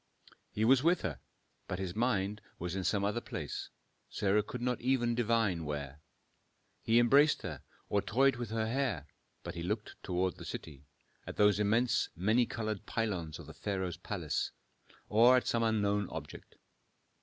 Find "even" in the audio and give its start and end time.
4.81-5.13